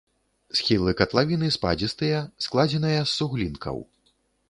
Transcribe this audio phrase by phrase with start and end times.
[0.59, 3.77] Схілы катлавіны спадзістыя, складзеныя з суглінкаў.